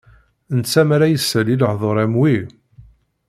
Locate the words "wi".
2.19-2.35